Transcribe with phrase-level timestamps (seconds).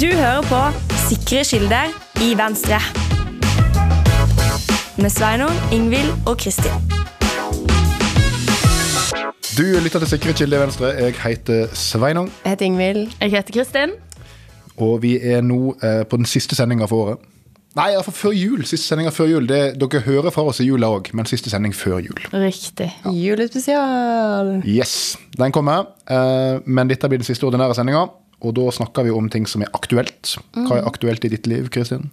[0.00, 0.60] Du hører på
[1.08, 1.92] Sikre kilder
[2.24, 2.78] i Venstre.
[4.98, 6.72] Med Sveinung, Ingvild og Kristin.
[9.58, 10.86] Du lytter til Sikre kilder i Venstre.
[10.86, 13.12] Jeg heter Sveinung, Jeg heter Ingvild.
[13.20, 13.90] Jeg heter Kristin.
[14.76, 17.18] og vi er nå eh, på den siste sendinga for året.
[17.76, 18.64] Nei, iallfall før jul.
[18.64, 19.48] Siste sendinga før jul.
[19.48, 22.20] Det, dere hører fra oss i jula òg, men siste sending før jul.
[22.32, 22.90] Riktig.
[23.12, 24.62] Julespesial.
[24.68, 25.86] Yes, den kommer.
[26.10, 28.04] Eh, men dette blir den siste ordinære sendinga.
[28.44, 30.34] Og da snakker vi om ting som er aktuelt.
[30.56, 32.10] Hva er aktuelt i ditt liv, Kristin?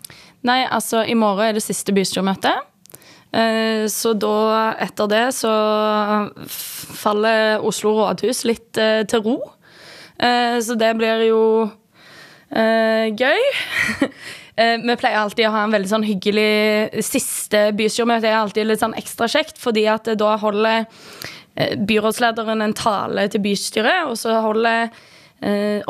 [0.48, 2.54] Nei, altså, i morgen er det siste bystyremøte.
[3.34, 5.52] Eh, Så da, etter det, så
[6.48, 9.38] faller Oslo rådhus litt eh, til ro.
[10.20, 11.44] Eh, Så det blir jo
[12.54, 13.40] gøy.
[14.54, 18.84] Vi pleier alltid å ha en veldig sånn hyggelig Siste bystyremøte Det er alltid litt
[18.84, 20.86] sånn ekstra kjekt, fordi at da holder
[21.90, 24.94] byrådslederen en tale til bystyret, og så holder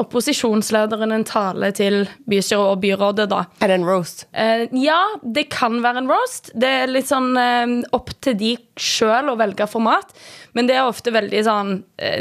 [0.01, 3.43] opposisjonslederen en tale til bystyret og byrådet, da.
[3.61, 4.25] Er det en roast?
[4.33, 6.51] Eh, ja, det kan være en roast.
[6.57, 10.09] Det er litt sånn eh, opp til de sjøl å velge format.
[10.53, 12.19] Men det er ofte veldig sånn eh,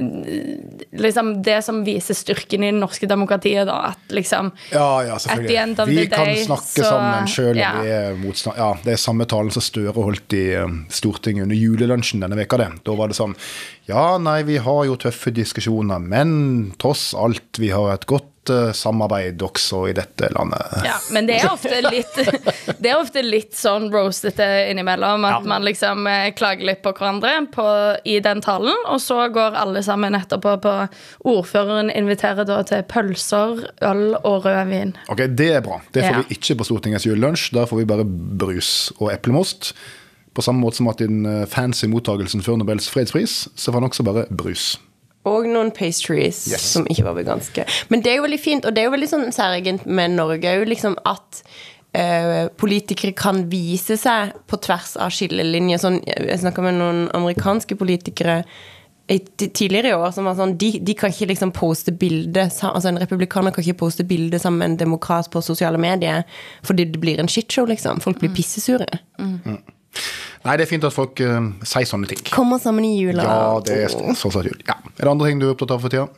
[0.96, 3.92] Liksom det som viser styrken i det norske demokratiet, da.
[3.92, 7.28] At liksom Ja, ja, At the end of Vi the kan day, snakke så- sammen
[7.28, 7.72] sjøl om ja.
[7.82, 8.56] vi er motstand...
[8.60, 12.60] Ja, det er samme talen som Støre holdt i eh, Stortinget under julelunsjen denne veka
[12.60, 12.70] det.
[12.84, 13.36] Da var det sånn
[13.90, 18.70] Ja, nei, vi har jo tøffe diskusjoner, men tross alt, vi har et godt eh,
[18.78, 20.76] samarbeid også i dette landet.
[20.86, 22.14] Ja, men det er ofte litt
[22.82, 25.26] Det er ofte litt sånn roastete innimellom.
[25.26, 27.66] At man liksom eh, klager litt på hverandre på,
[28.06, 30.74] i den talen, og så går alle sammen etterpå på
[31.34, 34.94] Ordføreren inviterer da til pølser, øl og rødvin.
[35.10, 35.80] Ok, Det er bra.
[35.90, 36.22] Det får Ja.
[36.28, 37.50] vi ikke på Stortingets julelunsj.
[37.58, 39.72] Der får vi bare brus og eplemost.
[40.34, 43.80] På samme måte som at i den eh, fancy mottagelsen før Nobels fredspris, så får
[43.80, 44.78] han også bare brus.
[45.28, 46.64] Og noen pastries Yes.
[46.72, 47.66] som ikke var veganske.
[47.92, 50.50] Men det er jo veldig fint, og det er jo veldig sånn særegent med Norge
[50.56, 51.42] òg, liksom at
[51.94, 55.78] eh, politikere kan vise seg på tvers av skillelinjer.
[55.78, 58.40] Sånn, jeg snakka med noen amerikanske politikere
[59.10, 62.88] i, tidligere i år som var sånn de, de kan ikke liksom poste bilde Altså
[62.88, 66.22] En republikaner kan ikke poste bilde sammen med en demokrat på sosiale medier
[66.62, 68.00] fordi det blir en shitshow, liksom.
[68.00, 68.86] Folk blir pissesure.
[70.44, 72.18] Nei, det er fint at folk uh, sier sånne ting.
[72.32, 73.22] Kommer sammen i jula.
[73.22, 73.88] Ja, det er
[74.18, 74.58] så så jul.
[74.66, 74.74] Ja.
[74.98, 76.08] Er det andre ting du er opptatt av for tida?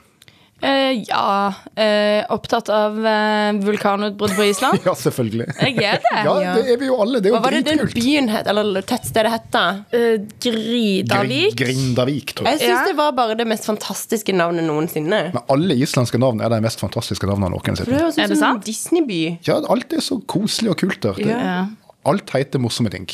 [0.65, 4.79] Uh, ja Uh, Opptatt av eh, vulkanutbrudd på Island?
[4.87, 5.49] Ja, selvfølgelig.
[5.61, 6.13] Jeg er det.
[6.25, 6.53] Ja, Ja.
[6.57, 7.19] det er vi jo alle.
[7.21, 9.49] Det er Hva var det den byen het, eller tettstedet het?
[9.53, 9.65] da?
[9.93, 11.57] Eh, Gridavik.
[11.59, 12.61] Grindavik, tror jeg.
[12.63, 12.87] Jeg syns Ja.
[12.87, 15.21] det var bare det mest fantastiske navnet noensinne.
[15.35, 17.99] Men alle islandske navn er de mest fantastiske navnene Det noensinne.
[18.01, 18.65] høres Er ut det som en sant?
[18.65, 19.21] Disney-by.
[19.51, 21.13] Ja, alt er så koselig og kult der.
[21.19, 21.67] Det, Ja.
[22.07, 23.07] alt heter morsomme ting.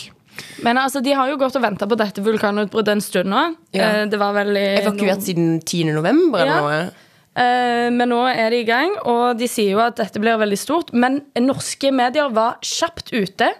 [0.64, 3.44] Men altså, de har jo gått og venta på dette vulkanutbruddet en stund nå.
[3.76, 3.90] Ja.
[4.00, 5.94] Eh, det var vel i Evakuert siden 10.
[5.96, 6.60] november eller Ja.
[6.60, 7.08] noe.
[7.40, 10.58] Eh, men nå er de i gang, og de sier jo at dette blir veldig
[10.58, 10.92] stort.
[10.92, 13.52] Men norske medier var kjapt ute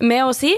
[0.00, 0.54] med å si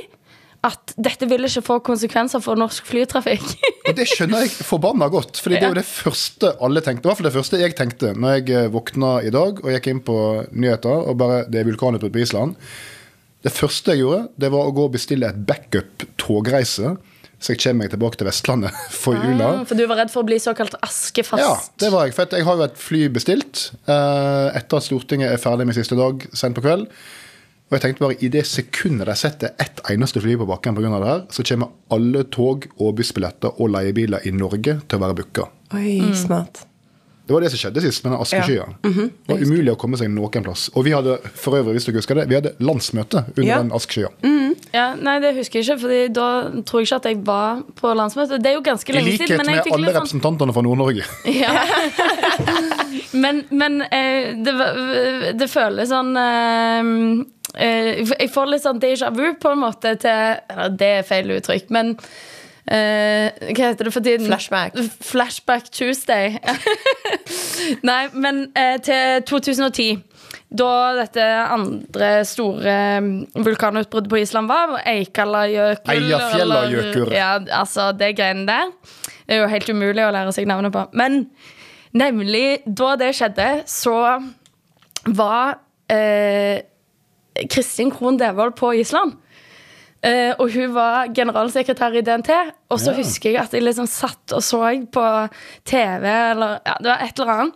[0.62, 3.42] at dette vil ikke få konsekvenser for norsk flytrafikk.
[3.90, 7.02] Og det skjønner jeg forbanna godt, for det er jo det første alle tenkte.
[7.02, 9.88] I hvert fall det første jeg tenkte når jeg eh, våkna i dag og gikk
[9.90, 10.16] inn på
[10.54, 12.54] nyheter og bare Det er vulkanutbrudd på Island.
[13.42, 16.92] Det første jeg gjorde, det var å gå og bestille et backup-togreise,
[17.42, 19.48] så jeg kommer meg tilbake til Vestlandet for jula.
[19.66, 21.42] For du var redd for å bli såkalt askefast.
[21.42, 22.14] Ja, det var jeg.
[22.14, 25.98] For jeg har jo et fly bestilt eh, etter at Stortinget er ferdig med siste
[25.98, 26.86] dag sent på kveld.
[27.72, 30.90] Og jeg tenkte bare i det sekundet de setter ett eneste fly på bakken pga.
[31.00, 35.18] det her, så kommer alle tog og bussbilletter og leiebiler i Norge til å være
[35.22, 35.48] booka.
[35.74, 36.71] Oi, Mm.
[37.26, 38.64] Det var det som skjedde sist, med den askeskya.
[38.82, 40.64] Det var umulig å komme seg noen plass.
[40.74, 43.58] Og vi hadde for øvrig, hvis dere husker det, vi hadde landsmøte under Ja.
[43.62, 44.10] den askeskya.
[44.74, 46.26] Ja, nei, det husker jeg ikke, for da
[46.66, 48.42] tror jeg ikke at jeg var på landsmøtet.
[48.42, 49.46] Det er jo ganske I lenge likhet siden.
[49.46, 51.04] Men jeg med alle sånn representantene fra Nord-Norge.
[51.42, 51.52] Ja.
[53.12, 54.52] men men eh, det,
[55.38, 56.90] det føles sånn eh,
[57.54, 61.70] eh, Jeg får litt sånn déjà vu på en måte til Det er feil uttrykk,
[61.74, 61.94] men
[62.62, 64.26] Hva heter det for tiden?
[64.30, 64.76] Flashback.
[65.02, 66.36] Flashback Tuesday.
[67.88, 70.02] Nei, men eh, til 2010.
[70.52, 70.68] Da
[70.98, 73.10] dette andre store mm,
[73.44, 77.06] vulkanutbruddet på Island var, Eikalajökull Eyjafjallajökull.
[77.08, 77.30] eller- Ja,
[77.62, 78.70] altså det greiene der.
[79.26, 80.86] Det er jo helt umulig å lære seg navnet på.
[80.92, 81.22] Men
[81.96, 83.96] nemlig da det skjedde, så
[85.08, 85.58] var
[85.90, 86.60] eh,
[87.50, 89.16] Kristin Krohn Devold på Island.
[90.02, 92.30] Eh, og hun var generalsekretær i DNT.
[92.70, 92.96] Og så Ja.
[92.98, 94.58] husker jeg at jeg liksom satt og så
[94.90, 95.04] på
[95.64, 97.54] TV, eller ja, det var et eller annet.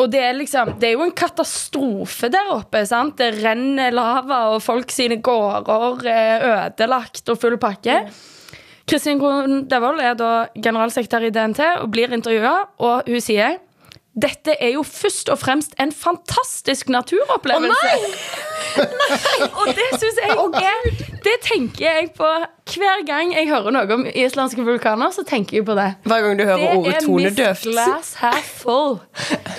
[0.00, 2.86] Og det er liksom, det er jo en katastrofe der oppe.
[2.86, 3.16] sant?
[3.16, 8.08] Det renner lava, og folk sine gårder er ødelagt og full pakke.
[8.86, 13.58] Kristin Krohn Devold er da generalsekretær i DNT og blir intervjua, og hun sier
[14.18, 17.90] dette er jo først og fremst en fantastisk naturopplevelse.
[17.94, 18.48] Å nei!
[19.60, 20.88] og det syns jeg er
[21.24, 22.28] Det tenker jeg på
[22.70, 25.14] hver gang jeg hører noe om islandske vulkaner.
[25.14, 25.88] Så tenker jeg på det.
[26.10, 28.98] Hver gang du hører Det ordet er Det Miss Glass half full.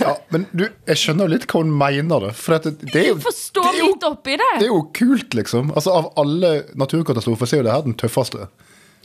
[0.02, 2.28] Ja, men du, jeg skjønner litt hva hun mener.
[2.28, 4.50] det For at det, det, er jo, Forstå det, er jo, litt oppi det.
[4.60, 5.72] det er jo kult, liksom.
[5.76, 8.52] Altså Av alle naturkatastrofer så er jo det her den tøffeste.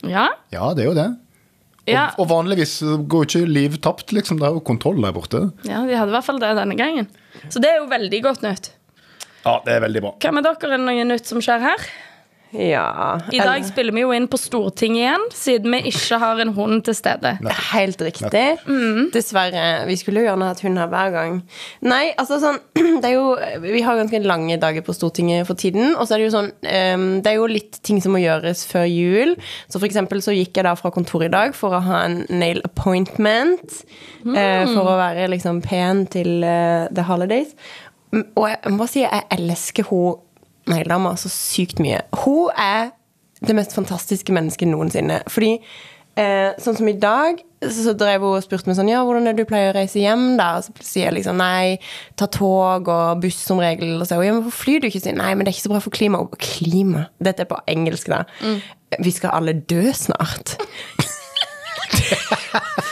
[0.03, 1.07] Ja, Ja, det er jo det.
[1.87, 4.39] Ja, Og vanligvis går ikke liv tapt, liksom.
[4.41, 5.45] Det er jo kontroll der borte.
[5.67, 7.07] ja, de hadde i hvert fall det denne gangen.
[7.47, 8.71] Så det er jo veldig godt nytt.
[9.45, 10.11] Ja, det er veldig bra.
[10.19, 10.59] Hva med dere?
[10.67, 11.87] Er det noe nytt som skjer her?
[12.55, 13.19] Ja.
[13.33, 16.83] I dag spiller vi jo inn på Stortinget igjen, siden vi ikke har en hund
[16.87, 17.33] til stede.
[17.73, 18.43] Helt riktig.
[19.13, 19.63] Dessverre.
[19.89, 21.33] Vi skulle jo gjerne hatt hund her hver gang.
[21.83, 22.59] Nei, altså sånn
[23.03, 23.25] det er jo,
[23.65, 25.95] Vi har ganske lange dager på Stortinget for tiden.
[25.97, 28.63] Og så er det jo sånn um, Det er jo litt ting som må gjøres
[28.69, 29.35] før jul.
[29.67, 32.21] Så for eksempel så gikk jeg da fra kontoret i dag for å ha en
[32.31, 33.81] nail appointment.
[34.27, 37.51] eh, for å være liksom pen til uh, the holidays.
[38.13, 40.15] Mm, Og jeg må si jeg elsker hun
[40.71, 42.01] negledama så sykt mye.
[42.23, 42.93] Hun er
[43.45, 45.19] det mest fantastiske mennesket noensinne.
[45.29, 45.51] Fordi
[46.17, 49.29] eh, sånn som i dag, så, så drev hun og spurte meg sånn Ja, hvordan
[49.29, 50.51] er det du pleier å reise hjem, da?
[50.57, 51.77] Og så sier jeg liksom nei,
[52.19, 53.95] ta tog og buss som regel.
[53.97, 55.03] Og så sier hun ja, men hvorfor flyr du ikke?
[55.05, 56.23] Så nei, men det er ikke så bra for klima.
[56.25, 57.07] Og klima?
[57.23, 58.25] Dette er på engelsk, da.
[59.03, 60.57] Vi skal alle dø snart.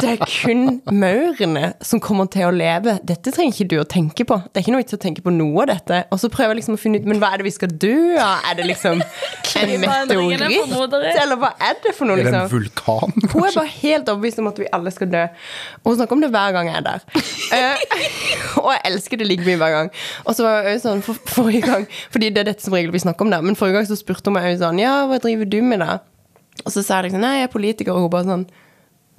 [0.00, 2.96] Det er kun maurene som kommer til å leve.
[3.06, 4.38] Dette trenger ikke du å tenke på.
[4.48, 6.02] Det er ikke noe vits å tenke på noe av dette.
[6.10, 7.96] Og så prøver jeg liksom å finne ut Men hva er det vi skal dø
[8.20, 8.46] av?
[8.50, 9.00] Er det liksom
[9.62, 10.44] en meteoritt?
[11.10, 13.16] Eller hva er det for noe, Er det en vulkan?
[13.16, 13.32] Kanskje?
[13.34, 15.24] Hun er bare helt overbevist om at vi alle skal dø.
[15.82, 17.06] Og hun snakker om det hver gang jeg er der.
[17.50, 18.00] Uh,
[18.64, 19.92] og jeg elsker det like mye hver gang.
[20.24, 22.94] Og så var jeg også sånn for, forrige gang Fordi det er dette som regel
[22.94, 23.44] vi snakker om der.
[23.44, 26.00] Men forrige gang så spurte hun meg også sånn Ja, hva driver du med, da?
[26.64, 27.96] Og så sa jeg liksom Nei, jeg er politiker.
[27.96, 28.46] Og hun bare sånn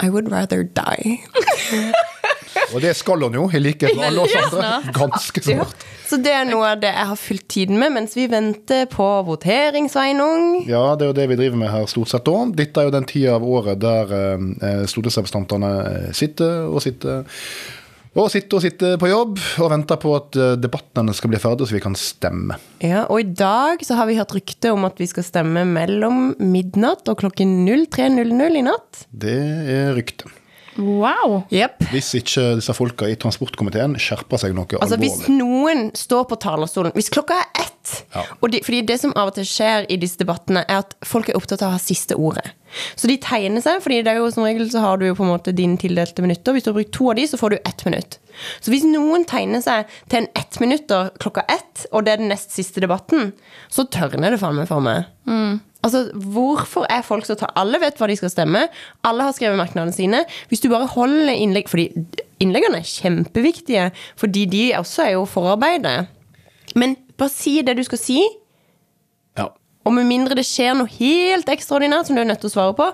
[0.01, 1.21] I would rather die.
[2.73, 4.69] Og det skal hun jo, i likhet med alle oss andre.
[4.95, 5.83] Ganske snart.
[6.07, 9.07] Så det er noe av det jeg har fylt tiden med mens vi venter på
[9.27, 10.65] votering, Sveinung.
[10.67, 12.55] Ja, det er jo det vi driver med her stort sett òg.
[12.59, 17.23] Dette er jo den tida av året der eh, stortingsrepresentantene sitter og sitter
[18.11, 21.69] og sitter og sitter på jobb og venter på at eh, debattene skal bli ferdige,
[21.69, 22.57] så vi kan stemme.
[22.83, 26.33] Ja, og i dag så har vi hørt rykte om at vi skal stemme mellom
[26.43, 29.05] midnatt og klokken 03.00 i natt.
[29.15, 29.39] Det
[29.71, 30.27] er ryktet.
[30.79, 31.41] Wow.
[31.51, 31.81] Yep.
[31.91, 36.93] Hvis ikke disse folka i transportkomiteen skjerper seg noe Altså Hvis noen står på talerstolen
[36.95, 38.23] Hvis klokka er ett Ja.
[38.39, 41.27] og de, Fordi det som av og til skjer i disse debattene, er at folk
[41.27, 42.53] er opptatt av å ha siste ordet.
[42.95, 45.25] Så de tegner seg, fordi det er jo som regel så har du jo på
[45.25, 46.55] en måte dine tildelte minutter.
[46.55, 48.19] Hvis du har brukt to av de, så får du ett minutt.
[48.63, 52.31] Så hvis noen tegner seg til en ett minutter klokka ett, og det er den
[52.31, 53.33] nest siste debatten,
[53.71, 55.09] så tørner det faen meg for meg.
[55.81, 58.67] Altså, Hvorfor er folk så ta Alle vet hva de skal stemme.
[59.07, 60.23] Alle har skrevet merknadene sine.
[60.51, 61.87] Hvis du bare holder innlegg Fordi
[62.41, 66.07] innleggene er kjempeviktige, fordi de også er jo forarbeidet.
[66.75, 68.21] Men bare si det du skal si.
[69.85, 72.77] Og med mindre det skjer noe helt ekstraordinært som du er nødt til å svare
[72.77, 72.91] på,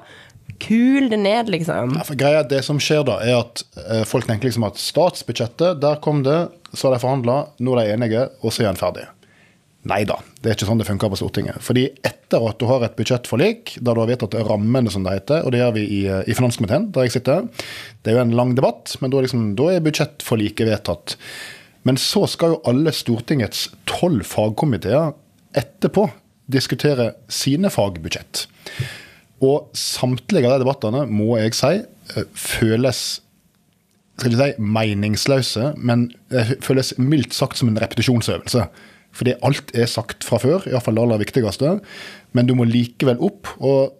[0.63, 1.98] kul det ned, liksom.
[1.98, 5.81] Ja, for greia, Det som skjer da, er at eh, folk tenker liksom at statsbudsjettet,
[5.84, 8.80] der kom det, så har de forhandla, nå er de enige, og så er en
[8.80, 9.06] ferdig.
[9.88, 11.62] Nei da, det er ikke sånn det funker på Stortinget.
[11.63, 15.45] Fordi etter at du har et budsjettforlik, der du har vedtatt rammene, som det heter,
[15.45, 17.45] og det gjør vi i, eh, i finanskomiteen, der jeg sitter,
[18.04, 21.18] det er jo en lang debatt, men da, liksom, da er budsjettforliket vedtatt.
[21.88, 25.14] Men så skal jo alle Stortingets tolv fagkomiteer
[25.57, 26.09] etterpå
[26.51, 28.45] diskutere sine fagbudsjett.
[29.44, 31.73] Og samtlige av de debattene, må jeg si,
[32.16, 33.21] eh, føles
[34.18, 38.63] skal ikke si meningsløse, men det føles mildt sagt som en repetisjonsøvelse.
[39.18, 41.77] Fordi alt er sagt fra før, iallfall det aller viktigste.
[42.33, 43.94] Men du må likevel opp og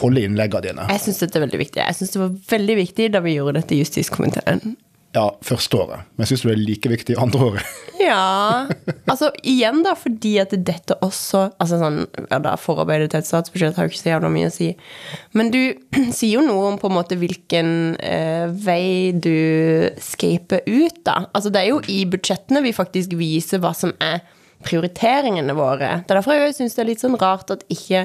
[0.00, 0.86] holde innleggene dine.
[0.94, 1.82] Jeg syns dette er veldig viktig.
[1.82, 4.76] Jeg syns det var veldig viktig da vi gjorde dette i justiskomiteen.
[5.14, 6.06] Ja, første året.
[6.18, 7.74] Men syns du det er like viktig andre året?
[8.04, 8.66] Ja.
[9.08, 13.78] Altså, igjen, da, fordi at dette også Altså sånn ja, da, Forarbeidet til et statsbudsjett
[13.78, 14.66] har jo ikke så jævla mye å si.
[15.38, 15.60] Men du
[16.18, 17.70] sier jo noe om på en måte hvilken
[18.02, 19.30] eh, vei du
[20.02, 21.30] skaper ut, da.
[21.30, 24.20] Altså, det er jo i budsjettene vi faktisk viser hva som er
[24.66, 26.00] prioriteringene våre.
[26.02, 28.04] Det er derfor jeg syns det er litt sånn rart at ikke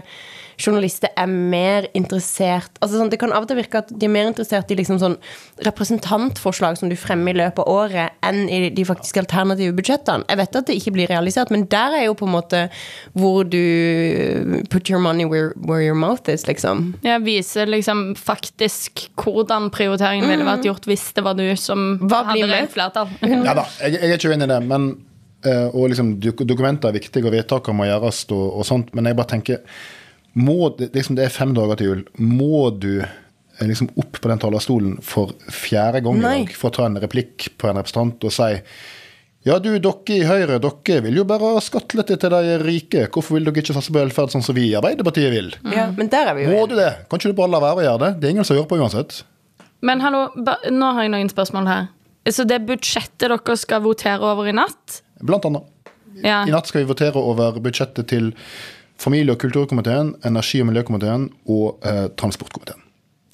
[0.60, 4.12] journalister er mer interessert altså sånn, Det kan av og til virke at de er
[4.12, 5.16] mer interessert i liksom sånn
[5.66, 10.25] representantforslag som du fremmer i løpet av året, enn i de faktiske alternative budsjettene.
[10.30, 12.62] Jeg vet at det ikke blir realisert, men der er jo på en måte
[13.18, 16.94] hvor du put your money where, where your mouth is, liksom.
[17.06, 22.24] Jeg viser liksom faktisk hvordan prioriteringen ville vært gjort hvis det var du som Hva
[22.32, 22.56] blir hadde med?
[22.58, 23.13] rent flertall.
[23.50, 24.60] Ja da, jeg, jeg er ikke uenig i det.
[24.70, 24.89] Men,
[25.46, 29.08] eh, og liksom, dok- dokumenter er viktige, og vedtakene må gjøres, og, og sånt, men
[29.10, 29.63] jeg bare tenker
[30.36, 32.04] må, det- liksom, Det er fem dager til jul.
[32.20, 36.36] Må du eh, liksom opp på den talerstolen for fjerde gang Nei.
[36.42, 38.58] i dag for å ta en replikk på en representant og si
[39.48, 43.06] ja, du, dere i Høyre, dere vil jo bare ha skattelette til de rike.
[43.08, 45.48] Hvorfor vil dere ikke satse på velferd sånn som vi i Arbeiderpartiet vil?
[45.72, 46.90] Ja, men der er vi jo Må du det?
[47.08, 48.10] Kan ikke du bare la være å gjøre det?
[48.20, 49.22] Det er ingen som gjør på uansett.
[49.82, 51.88] Men hallo, ba, nå har jeg noen spørsmål her.
[52.28, 55.64] Så det budsjettet dere skal votere over i natt Blant annet.
[56.22, 56.42] ja.
[56.44, 58.34] I natt skal vi votere over budsjettet til
[59.00, 62.82] familie- og kulturkomiteen, energi- og miljøkomiteen og eh, transportkomiteen.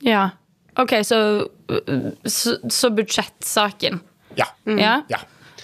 [0.05, 0.29] ja.
[0.77, 1.17] OK, så,
[2.27, 4.01] så, så budsjettsaken.
[4.35, 4.43] Ja.
[4.67, 4.97] Ja?
[5.07, 5.21] ja.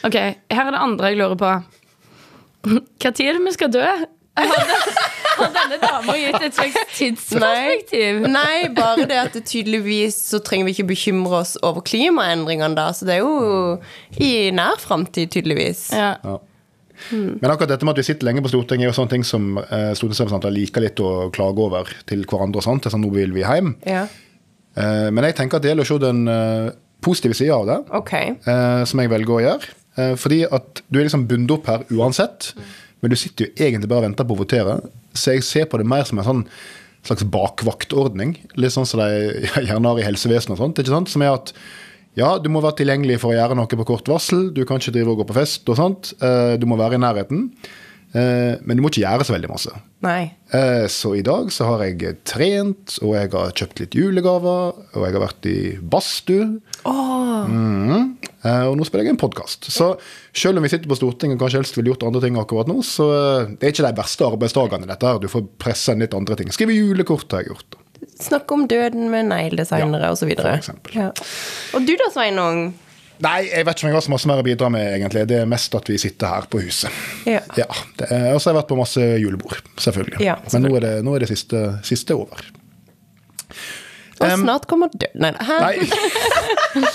[0.08, 1.50] OK, her er det andre jeg lurer på.
[3.04, 3.84] Tid er det vi skal dø?
[4.40, 8.22] Har denne dama gitt et slags tidsperspektiv?
[8.32, 12.88] Nei, bare det at det tydeligvis så trenger vi ikke bekymre oss over klimaendringene da.
[12.96, 13.82] Så det er jo
[14.16, 15.90] i nær framtid, tydeligvis.
[15.92, 16.14] Ja.
[16.24, 16.38] Ja.
[17.12, 19.58] Men akkurat dette med at vi sitter lenge på Stortinget, er jo sånne ting som
[19.62, 22.62] eh, stortingsrepresentanter liker litt å klage over til hverandre.
[22.62, 22.90] og sånt.
[22.92, 23.76] Sånn, nå vil vi hjem.
[23.88, 24.06] Ja.
[24.78, 27.80] Eh, men jeg tenker at det gjelder å se den eh, positive sida av det,
[27.98, 28.36] okay.
[28.46, 29.74] eh, som jeg velger å gjøre.
[30.00, 32.54] Eh, fordi at du er liksom bundet opp her uansett,
[33.02, 34.78] men du sitter jo egentlig bare og venter på å votere.
[35.18, 36.46] Så jeg ser på det mer som en sånn
[37.08, 40.82] slags bakvaktordning, litt sånn som de gjerne har i helsevesenet og sånt.
[40.82, 41.10] ikke sant?
[41.12, 41.54] Som er at
[42.20, 44.50] ja, du må være tilgjengelig for å gjøre noe på kort varsel.
[44.54, 46.14] Du kan ikke drive og gå på fest og sånt.
[46.22, 47.52] Eh, Du må være i nærheten.
[48.14, 49.72] Eh, Men du må ikke gjøre så veldig masse.
[50.04, 50.34] Nei.
[50.52, 55.06] Eh, Så i dag så har jeg trent, og jeg har kjøpt litt julegaver, og
[55.06, 56.60] jeg har vært i badstue.
[58.44, 59.70] Eh, Og nå spiller jeg en podkast.
[59.72, 59.94] Så
[60.34, 62.82] selv om vi sitter på Stortinget og kanskje helst ville gjort andre ting akkurat nå,
[62.84, 63.08] så
[63.60, 65.20] det er ikke de verste arbeidsdagene, dette her.
[65.22, 66.50] Du får pressa inn litt andre ting.
[66.52, 67.78] Skrive julekort har jeg gjort.
[68.22, 70.56] Snakke om døden med negledesignere Ja, videre.
[70.96, 71.10] Ja.
[71.76, 72.72] Og du da, Sveinung?
[73.22, 75.28] Nei, jeg vet ikke om jeg har så masse mer å bidra med, egentlig.
[75.30, 77.02] Det er mest at vi sitter her på huset.
[77.30, 77.44] Ja.
[77.58, 80.24] Ja, Og så har jeg vært på masse julebord, selvfølgelig.
[80.26, 82.42] Ja, Men nå er det, nå er det siste, siste over.
[84.22, 85.22] Og um, snart kommer døden.
[85.22, 85.60] Nei, da.
[85.62, 86.90] Nei.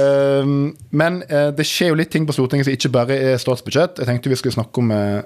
[0.04, 0.56] um,
[0.96, 4.00] men uh, det skjer jo litt ting på Stortinget som ikke bare er statsbudsjett.
[4.00, 5.24] Jeg tenkte vi skulle snakke om eh,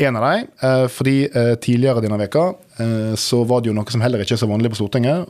[0.00, 0.46] en av dem.
[0.62, 2.44] eh, fordi eh, tidligere denne veka
[2.80, 5.28] eh, så var det jo noe som heller ikke er så vanlig på Stortinget.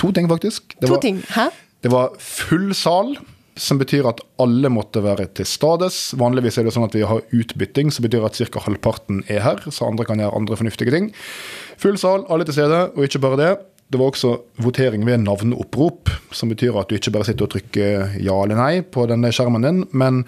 [0.00, 0.76] To ting, faktisk.
[0.80, 1.22] Det To ting.
[1.34, 1.48] Hæ?
[1.84, 3.16] Det var full sal.
[3.54, 6.08] Som betyr at alle måtte være til stades.
[6.18, 8.64] Vanligvis er det sånn at vi har utbytting, som betyr at ca.
[8.64, 11.12] halvparten er her, så andre kan gjøre andre fornuftige ting.
[11.78, 13.52] Full sal, alle til stede, og ikke bare det.
[13.86, 14.32] Det var også
[14.64, 18.82] votering ved navneopprop, som betyr at du ikke bare sitter og trykker ja eller nei
[18.82, 20.24] på denne skjermen din, men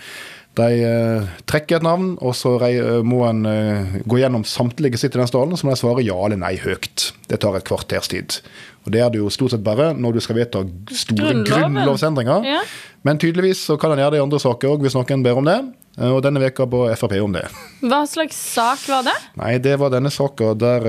[0.57, 5.17] de eh, trekker et navn, og så eh, må en eh, gå gjennom samtlige sitt
[5.17, 7.11] i den stallen, så må de svare ja eller nei høyt.
[7.29, 8.39] Det tar et kvarters tid.
[8.87, 10.63] Og det er det jo stort sett bare når du skal vedta
[10.97, 12.47] store grunnlovsendringer.
[12.49, 12.63] Ja.
[13.07, 15.49] Men tydeligvis så kan en gjøre det i andre saker òg, hvis noen ber om
[15.49, 15.59] det.
[16.07, 17.47] Og denne veka ba Frp om det.
[17.81, 19.15] Hva slags sak var det?
[19.41, 20.87] Nei, det var denne saka der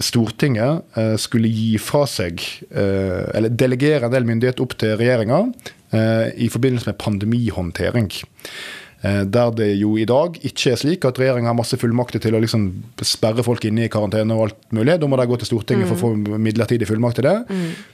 [0.00, 2.40] Stortinget skulle gi fra seg,
[2.72, 5.42] eller delegere en del myndighet opp til regjeringa
[5.94, 8.10] i forbindelse med pandemihåndtering.
[9.04, 12.36] Eh, Der det jo i dag ikke er slik at regjeringa har masse fullmakter til
[12.36, 12.64] å liksom
[13.04, 14.94] sperre folk inne i karantene og alt mulig.
[15.02, 17.34] Da må de gå til Stortinget for å få midlertidig fullmakt til det.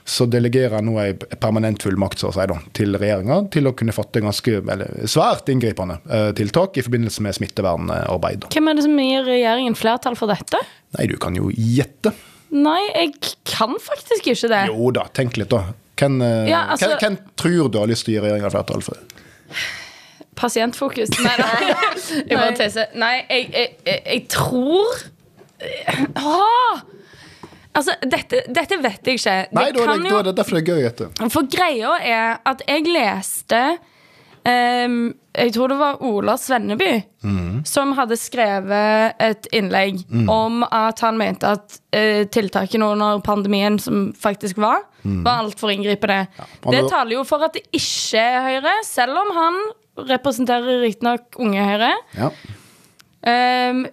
[0.07, 3.75] Så delegerer jeg nå ei permanent fullmakt så å si, da, til regjeringa til å
[3.75, 8.47] kunne fatte ganske, eller svært inngripende eh, tiltak i forbindelse med smittevernarbeid.
[8.55, 10.63] Hvem er det som gir regjeringen flertall for dette?
[10.95, 12.15] Nei, du kan jo gjette.
[12.51, 13.13] Nei, jeg
[13.47, 14.65] kan faktisk ikke det.
[14.71, 15.73] Jo da, tenk litt, da.
[16.01, 18.81] Hvem, eh, Ja, altså- hvem, hvem tror du har lyst til å gi regjeringa flertall
[18.81, 18.97] for?
[20.35, 21.11] Pasientfokus.
[21.21, 21.73] Nei, nei.
[22.29, 22.93] Jeg bare tøyser.
[22.97, 25.03] Nei, jeg, jeg, jeg, jeg tror
[26.17, 26.79] Åh!
[27.77, 29.35] Altså, dette, dette vet jeg ikke.
[29.55, 31.09] Nei, da er kan det, jo- da er det derfor det er gøy å gjette.
[31.31, 33.61] For greia er at jeg leste
[34.43, 34.97] um,
[35.37, 36.89] Jeg tror det var Ola Svenneby
[37.69, 44.09] som hadde skrevet et innlegg om at han mente at uh, tiltakene under pandemien som
[44.19, 46.27] faktisk var, var altfor inngripende.
[46.37, 46.47] Ja.
[46.71, 49.61] det taler jo for at det ikke er Høyre, selv om han
[50.11, 51.95] representerer riktignok Unge Høyre.
[52.17, 52.29] Ja.
[53.71, 53.85] Um,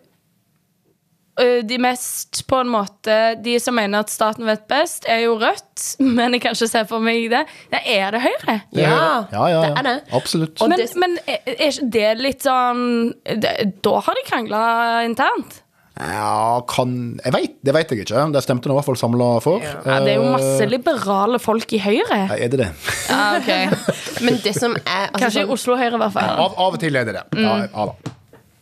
[1.39, 5.85] de mest på en måte De som mener at staten vet best, er jo Rødt.
[6.17, 7.45] Men jeg kan ikke se for meg det.
[7.71, 8.57] Ja, er det Høyre?
[8.73, 9.29] Det er Ja, Høyre.
[9.33, 9.97] ja, ja, det er det.
[10.19, 10.65] Absolutt.
[10.67, 12.85] Men, men er er ikke det litt sånn
[13.23, 13.55] det,
[13.87, 14.63] Da har de krangla
[15.07, 15.63] internt.
[15.99, 18.25] Ja, kan Jeg veit, Det vet jeg ikke.
[18.33, 19.63] Det stemte nå i hvert fall samla for.
[19.65, 22.21] Ja, det er jo masse Eh, liberale folk i Høyre.
[22.29, 22.69] Ja, er det det?
[23.11, 26.31] Ja, ok Men det som er altså, Kanskje i sånn, Oslo Høyre, i hvert fall.
[26.47, 27.25] Av, av og til er det det.
[27.43, 28.15] Ja, ja da.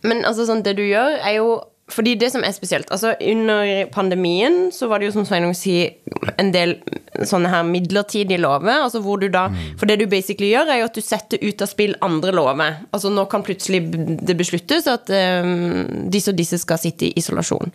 [0.06, 1.48] Men altså sånn, det du gjør, er jo
[1.86, 5.92] fordi det som er spesielt altså Under pandemien så var det jo som Sveinung sier,
[6.34, 6.74] en del
[7.24, 8.82] sånne her midlertidige lover.
[8.82, 9.46] altså hvor du da,
[9.78, 12.80] For det du basically gjør, er jo at du setter ut av spill andre lover.
[12.92, 13.84] Altså Nå kan plutselig
[14.26, 17.70] det besluttes at um, disse og disse skal sitte i isolasjon.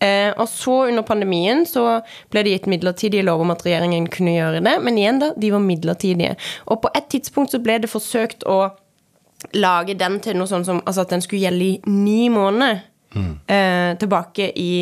[0.00, 2.00] Eh, og så under pandemien så
[2.32, 4.74] ble det gitt midlertidige lov om at regjeringen kunne gjøre det.
[4.84, 6.34] Men igjen, da, de var midlertidige.
[6.66, 8.58] Og på et tidspunkt så ble det forsøkt å
[9.56, 12.84] lage den til noe sånn som Altså at den skulle gjelde i ni måneder.
[13.16, 14.72] Eh, tilbake i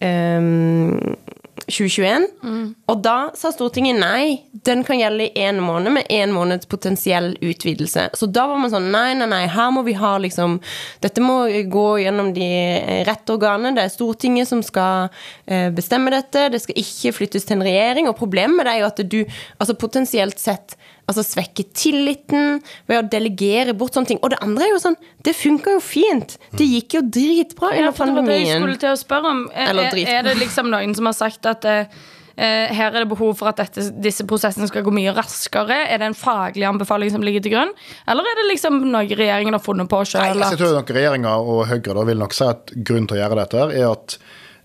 [0.00, 0.52] eh,
[1.68, 2.26] 2021.
[2.88, 7.34] Og da sa Stortinget nei, den kan gjelde i én måned med én måneds potensiell
[7.44, 8.08] utvidelse.
[8.16, 10.58] Så da var man sånn nei, nei, nei, her må vi ha liksom
[11.04, 12.48] Dette må gå gjennom de
[13.08, 13.74] rette organene.
[13.76, 15.10] Det er Stortinget som skal
[15.46, 16.48] eh, bestemme dette.
[16.52, 18.08] Det skal ikke flyttes til en regjering.
[18.10, 19.20] Og problemet med det er jo at du
[19.58, 24.20] altså potensielt sett altså svekke tilliten ved å delegere bort sånne ting.
[24.22, 26.36] Og det andre er jo sånn Det funka jo fint.
[26.56, 29.32] Det gikk jo dritbra Ja, under for det var det jeg skulle til å spørre
[29.32, 29.42] om.
[29.54, 31.98] Er, er, er det liksom noen som har sagt at eh,
[32.36, 35.80] eh, her er det behov for at dette, disse prosessene skal gå mye raskere?
[35.88, 37.72] Er det en faglig anbefaling som ligger til grunn?
[38.08, 40.28] Eller er det liksom noe regjeringen har funnet på sjøl?
[40.28, 43.22] altså, jeg tror nok Regjeringa og Høyre da vil nok si at grunnen til å
[43.24, 44.18] gjøre dette er at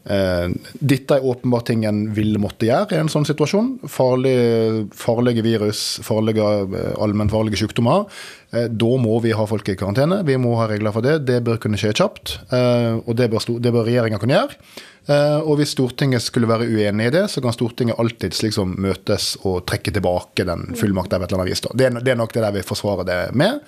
[0.04, 3.70] dette er åpenbart ting en vil måtte gjøre i en sånn situasjon.
[3.88, 8.10] Farlige, farlige virus, farlige, eh, allmennfarlige sykdommer.
[8.52, 10.24] Eh, da må vi ha folk i karantene.
[10.28, 11.26] Vi må ha regler for det.
[11.26, 12.38] Det bør kunne skje kjapt.
[12.52, 14.60] Eh, og det bør, det bør regjeringa kunne gjøre.
[15.04, 19.34] Eh, og hvis Stortinget skulle være uenig i det, så kan Stortinget alltids liksom møtes
[19.44, 21.64] og trekke tilbake den fullmakta et eller annet vis.
[21.68, 23.60] Det, er, det nok det der vi forsvarer det med.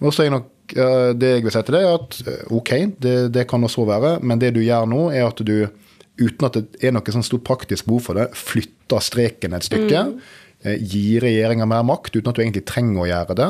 [0.00, 2.74] Og så er nok eh, det jeg vil si til det, er at eh, ok,
[3.04, 5.56] det, det kan også være, men det du gjør nå, er at du,
[6.22, 10.06] uten at det er noe sånn stort praktisk behov for det, flytter streken et stykke.
[10.08, 10.22] Mm.
[10.62, 13.48] Gir regjeringa mer makt uten at du egentlig trenger å gjøre det.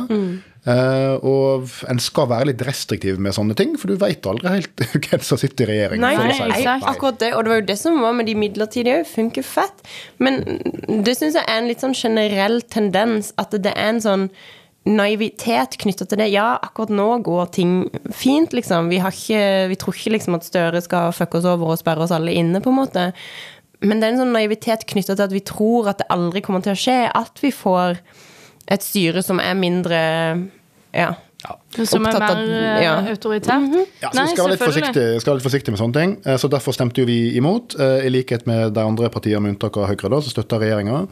[0.63, 4.85] Eh, og en skal være litt restriktiv med sånne ting, for du veit aldri helt
[5.09, 6.03] hvem som sitter i regjering.
[6.05, 6.59] Nei, nei, si det.
[6.61, 6.89] exakt.
[6.93, 7.33] akkurat det.
[7.35, 9.11] Og det var jo det som var med de midlertidige òg.
[9.11, 9.87] Funker fett.
[10.23, 10.43] Men
[11.03, 14.29] det syns jeg er en litt sånn generell tendens at det er en sånn
[14.87, 16.31] naivitet knytta til det.
[16.35, 17.75] Ja, akkurat nå går ting
[18.15, 18.91] fint, liksom.
[18.91, 22.07] Vi, har ikke, vi tror ikke liksom at Støre skal fucke oss over og sperre
[22.07, 23.11] oss alle inne, på en måte.
[23.83, 26.63] Men det er en sånn naivitet knytta til at vi tror at det aldri kommer
[26.63, 26.99] til å skje.
[27.19, 27.99] At vi får
[28.71, 29.99] et styre som er mindre
[30.93, 31.15] ja,
[31.89, 32.95] Som er mer ja.
[33.11, 33.61] autoritært?
[33.61, 33.87] Mm -hmm.
[34.01, 36.17] Ja, så vi skal være litt forsiktige, skal være litt forsiktige med sånne ting.
[36.27, 37.75] Eh, Så Derfor stemte jo vi imot.
[37.81, 41.09] Eh, I likhet med de andre partiene, med unntak av Høyre, da, som støtter regjeringa.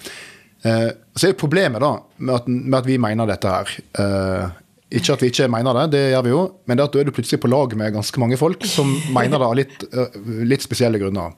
[1.17, 4.51] Så er problemet da, med at, med at vi mener dette her eh,
[4.91, 7.05] Ikke at vi ikke mener det, det gjør vi jo, men det at da er
[7.05, 10.63] du plutselig på lag med ganske mange folk som mener det av litt, eh, litt
[10.63, 11.33] spesielle grunner.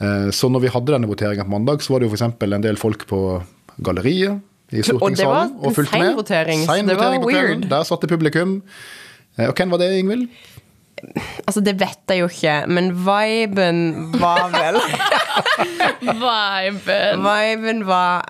[0.00, 2.22] Eh, Så når vi hadde denne voteringa på mandag, så var det jo f.eks.
[2.22, 3.42] en del folk på
[3.82, 4.40] galleriet
[4.72, 6.14] i Og det var stortingssalen en fulgte med.
[6.16, 7.60] votering, Sein det var votering på kvelden.
[7.60, 7.70] weird.
[7.70, 8.62] Der satt det publikum.
[9.38, 10.28] Eh, Og hvem var det, Ingvild?
[11.46, 14.78] Altså, det vet jeg jo ikke, men viben var vel
[16.00, 17.22] Viben.
[17.26, 18.24] Viben var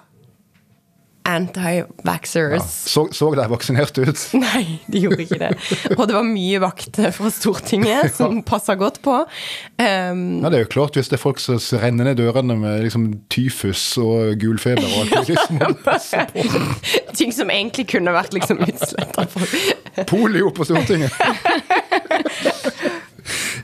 [1.27, 2.67] anti-vaxxers.
[2.87, 4.23] Så, så de vaksinert ut?
[4.45, 5.51] Nei, de gjorde ikke det.
[5.97, 9.19] Og det var mye vakter fra Stortinget som passa godt på.
[9.81, 12.87] Um, Ja, Det er jo klart, hvis det er folk som renner ned dørene med
[12.87, 16.47] liksom tyfus og gulfeber og alt det, passe på.
[17.17, 19.27] ting som egentlig kunne vært liksom utsletta
[20.07, 21.13] Polio på Stortinget!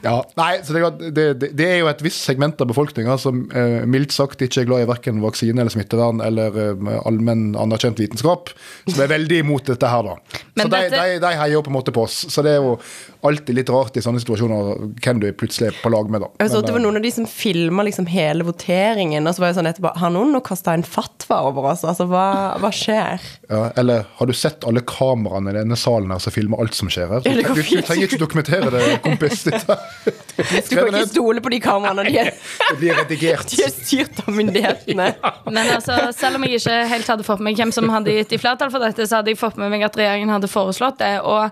[0.03, 3.85] Ja, nei, så det, det, det, er jo et visst segment av befolkninga som eh,
[3.87, 8.51] mildt sagt ikke er glad i verken vaksine eller smittevern eller eh, allmenn anerkjent vitenskap,
[8.88, 10.43] som er veldig imot dette her, da.
[10.59, 12.19] Men så de, dette- de, de heier jo på en måte på oss.
[12.33, 12.75] Så det er jo
[13.23, 14.73] alltid litt rart i sånne situasjoner
[15.05, 16.33] hvem du plutselig er på lag med, da.
[16.43, 19.37] Jeg så at det var eh, noen av de som filma liksom hele voteringen, og
[19.37, 21.87] så var jeg sånn etterpå Har noen nå kasta en fatwa over oss?
[21.87, 22.27] Altså, hva,
[22.59, 23.23] hva skjer?
[23.47, 26.91] Ja, eller har du sett alle kameraene i denne salen her som filmer alt som
[26.91, 27.23] skjer her?
[27.23, 29.45] Så, du, du trenger ikke dokumentere det, kompis.
[29.49, 32.05] Dette, Du kan ikke stole på de kameraene.
[32.09, 32.33] De er,
[32.71, 33.51] det blir redigert.
[33.53, 35.09] de er styrt av myndighetene.
[35.55, 38.35] Men altså, selv om jeg ikke helt hadde fått med meg hvem som hadde gitt
[38.35, 41.15] i flertall for dette, så hadde jeg fått med meg at regjeringen hadde foreslått det.
[41.23, 41.45] Og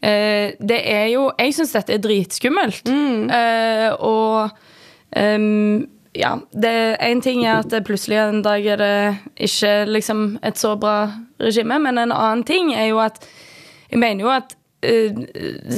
[0.00, 2.90] eh, det er jo Jeg syns dette er dritskummelt.
[2.90, 4.56] Eh, og
[5.14, 5.86] um,
[6.16, 8.98] ja, det En ting er at plutselig en dag er det
[9.48, 11.10] ikke liksom et så bra
[11.42, 13.20] regime, men en annen ting er jo at
[13.90, 14.56] Jeg mener jo at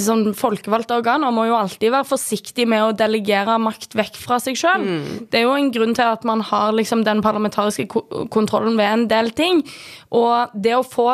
[0.05, 4.59] sånn folkevalgte organer må jo alltid være forsiktig med å delegere makt vekk fra seg
[4.61, 4.85] sjøl.
[5.31, 7.89] Det er jo en grunn til at man har liksom den parlamentariske
[8.35, 9.65] kontrollen ved en del ting.
[10.15, 11.11] Og det å få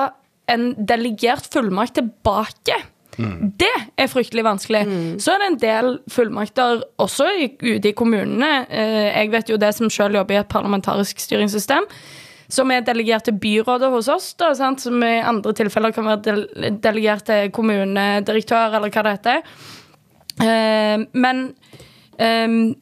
[0.50, 2.82] en delegert fullmakt tilbake
[3.14, 4.82] det er fryktelig vanskelig.
[5.22, 7.28] Så er det en del fullmakter også
[7.62, 8.66] ute i kommunene.
[8.68, 11.86] Eh, jeg vet jo det som sjøl jobber i et parlamentarisk styringssystem.
[12.52, 14.82] Som er delegert til byrådet hos oss, da, sant?
[14.84, 19.54] som i andre tilfeller kan være delegert til kommunedirektør, eller hva det heter.
[20.44, 21.46] Eh, men
[22.18, 22.74] ehm,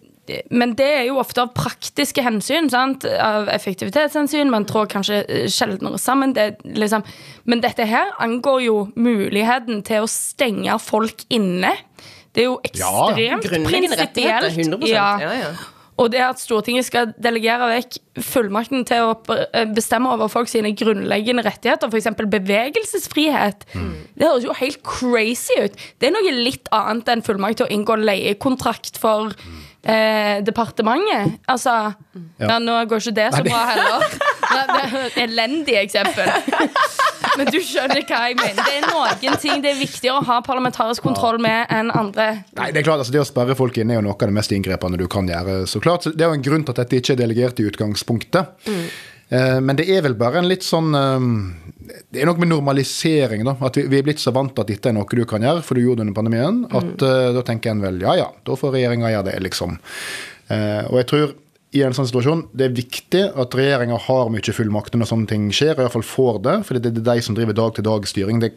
[0.54, 2.68] men det er jo ofte av praktiske hensyn.
[2.70, 3.04] Sant?
[3.04, 4.52] Av effektivitetshensyn.
[4.52, 6.34] Man trår kanskje eh, sjeldnere sammen.
[6.36, 7.02] Det, liksom.
[7.50, 11.74] Men dette her angår jo muligheten til å stenge folk inne.
[12.32, 14.52] Det er jo ekstremt ja, prinsipielt.
[14.54, 15.08] 100 ja.
[15.20, 15.50] Ja,
[16.00, 20.72] Og det at Stortinget skal delegere vekk fullmakten til å eh, bestemme over folk sine
[20.76, 22.08] grunnleggende rettigheter, f.eks.
[22.32, 23.66] bevegelsesfrihet,
[24.16, 25.76] det høres jo helt crazy ut.
[26.00, 29.32] Det er noe litt annet enn fullmakt til å inngå leiekontrakt for
[29.84, 31.38] eh, departementet.
[31.50, 31.76] Altså
[32.40, 32.58] ja.
[32.60, 34.06] Nå går ikke det så bra heller.
[34.52, 36.28] Det er et elendig eksempel.
[37.38, 38.58] Men du skjønner hva jeg mener.
[38.60, 42.28] Det er noen ting det er viktigere å ha parlamentarisk kontroll med enn andre.
[42.58, 44.36] Nei, Det er klart, altså det å sperre folk inne er jo noe av det
[44.36, 45.62] mest inngrepende du kan gjøre.
[45.66, 46.04] så klart.
[46.04, 48.68] Det er jo en grunn til at dette ikke er delegert i utgangspunktet.
[48.68, 48.86] Mm.
[49.32, 51.22] Eh, men det er vel bare en litt sånn eh,
[52.12, 53.56] Det er noe med normalisering, da.
[53.64, 55.78] At vi, er blitt så vant til at dette er noe du kan gjøre, for
[55.78, 57.06] du gjorde det under pandemien, at mm.
[57.06, 59.78] uh, da tenker en vel ja ja, da får regjeringa gjøre det, liksom.
[60.52, 61.30] Og jeg tror
[61.72, 65.46] i en sånn situasjon, Det er viktig at regjeringa har mye fullmakter når sånne ting
[65.54, 66.56] skjer, og iallfall får det.
[66.68, 68.42] For det er de som driver dag-til-dag-styring.
[68.42, 68.52] Det,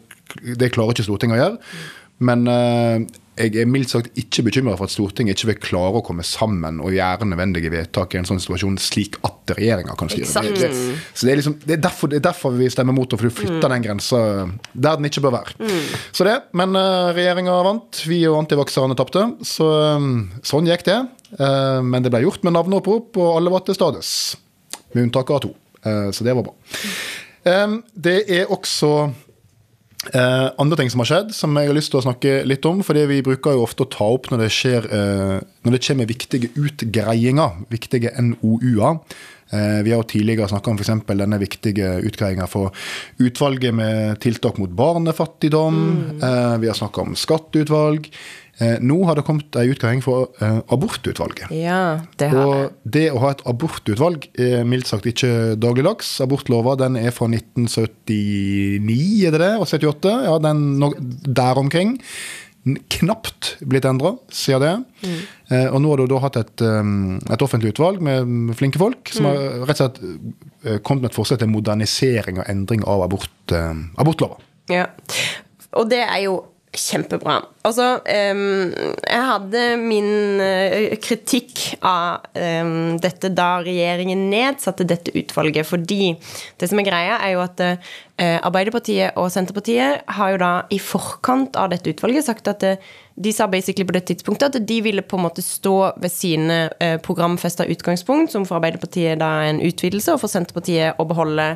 [0.56, 1.78] det, klarer ikke Stortinget å gjøre.
[2.26, 3.00] Men uh,
[3.36, 6.78] jeg er mildt sagt ikke bekymra for at Stortinget ikke vil klare å komme sammen
[6.80, 10.44] og gjøre nødvendige vedtak i en sånn situasjon, slik at regjeringa kan styre.
[10.46, 10.70] Det, det,
[11.12, 13.28] så det er, liksom, det, er derfor, det er derfor vi stemmer mot det, for
[13.28, 13.74] du flytter mm.
[13.74, 14.22] den grensa
[14.72, 15.56] der den ikke bør være.
[15.60, 15.82] Mm.
[16.16, 19.26] Så det, Men uh, regjeringa vant, vi og antivakserne tapte.
[19.44, 19.68] Så
[20.00, 21.00] um, sånn gikk det.
[21.34, 24.10] Uh, men det ble gjort med navneopprop, og alle var til stades.
[24.94, 25.52] Med unntak av to.
[25.82, 26.56] Uh, så det var bra.
[27.46, 28.90] Det er også
[30.14, 32.82] Eh, andre ting som har skjedd, som jeg har lyst til å snakke litt om.
[32.82, 36.06] fordi Vi bruker jo ofte å ta opp når det, skjer, eh, når det kommer
[36.06, 39.00] viktige utgreiinger, viktige NOU-er.
[39.52, 41.06] Eh, vi har jo tidligere snakka om f.eks.
[41.06, 42.72] denne viktige utgreiinga for
[43.18, 45.74] utvalget med tiltak mot barnefattigdom.
[46.20, 46.60] Mm.
[46.60, 48.10] vi har snakka om skatteutvalg.
[48.56, 51.50] Eh, nå har det kommet ei utgreiing for eh, abortutvalget.
[51.52, 56.14] Ja, det har og det å ha et abortutvalg er mildt sagt ikke dagligdags.
[56.24, 58.96] Abortlova den er fra 1979,
[59.28, 59.52] er det det?
[59.60, 60.16] Og 78?
[60.24, 60.80] Ja, den
[61.28, 61.98] der omkring.
[62.96, 64.72] Knapt blitt endra siden det.
[65.04, 65.20] Mm.
[65.52, 69.28] Eh, og nå har du da hatt et, et, offentlig utvalg med flinke folk som
[69.28, 69.30] mm.
[69.30, 73.58] har rett og slett kommet med et forslag til modernisering og endring av abort,
[74.00, 74.40] abortlova.
[74.72, 74.88] Ja,
[75.76, 76.40] og det er jo
[76.76, 77.38] Kjempebra.
[77.66, 85.66] Altså, um, jeg hadde min uh, kritikk av um, dette da regjeringen nedsatte dette utvalget,
[85.66, 86.12] fordi
[86.60, 90.78] det som er greia, er jo at uh, Arbeiderpartiet og Senterpartiet har jo da i
[90.80, 94.76] forkant av dette utvalget sagt at uh, de sa basically på det tidspunktet at de
[94.84, 99.54] ville på en måte stå ved sine eh, programfesta utgangspunkt, som for Arbeiderpartiet da er
[99.54, 101.46] en utvidelse, og for Senterpartiet å beholde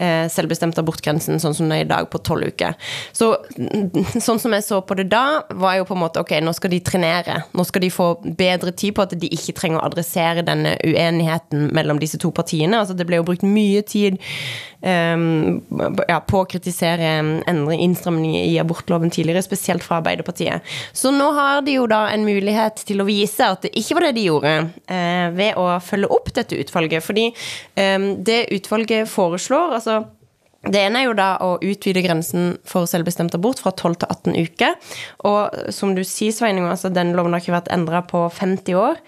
[0.00, 2.78] eh, selvbestemt abortgrensen sånn som det er i dag, på tolv uker.
[3.12, 3.34] Så
[4.26, 6.72] sånn som jeg så på det da, var jo på en måte ok, nå skal
[6.72, 7.42] de trenere.
[7.52, 11.68] Nå skal de få bedre tid på at de ikke trenger å adressere denne uenigheten
[11.76, 12.80] mellom disse to partiene.
[12.80, 14.16] Altså det ble jo brukt mye tid
[14.82, 17.10] ja, på å kritisere
[17.46, 20.66] endring, innstramninger i abortloven tidligere, spesielt fra Arbeiderpartiet.
[20.92, 24.08] Så nå har de jo da en mulighet til å vise at det ikke var
[24.08, 24.56] det de gjorde,
[24.90, 27.04] eh, ved å følge opp dette utvalget.
[27.06, 30.02] Fordi eh, det utvalget foreslår altså
[30.62, 34.36] det ene er jo da å utvide grensen for selvbestemt abort fra 12 til 18
[34.46, 34.76] uker.
[35.26, 39.00] Og som du sier, Sveining, altså den loven har ikke vært endra på 50 år.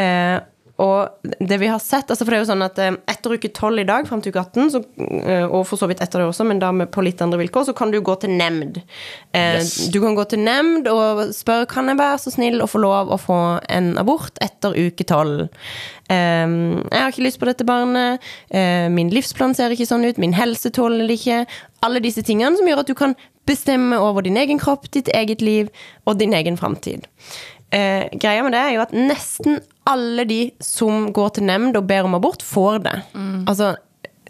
[0.00, 0.38] Eh,
[0.82, 3.50] og det vi har sett altså For det er jo sånn at eh, etter uke
[3.54, 4.80] 12 i dag, fram til uke 18, så,
[5.22, 7.68] eh, og for så vidt etter det også, men da med, på litt andre vilkår,
[7.68, 8.80] så kan du gå til nemnd.
[9.30, 9.76] Eh, yes.
[9.94, 13.12] Du kan gå til nemnd og spørre kan jeg være så snill å få lov
[13.14, 15.46] å få en abort etter uke 12.
[16.04, 18.20] jeg har ikke lyst på dette barnet.
[18.92, 20.18] min livsplan ser ikke sånn ut.
[20.20, 21.46] Min helse tåler det ikke.
[21.86, 23.16] Alle disse tingene som gjør at du kan
[23.48, 25.70] bestemme over din egen kropp, ditt eget liv
[26.04, 27.08] og din egen framtid.
[27.74, 29.58] Eh, greia med det er jo at nesten
[29.90, 32.94] alle de som går til nemnd og ber om abort, får det.
[33.16, 33.42] Mm.
[33.50, 33.74] Altså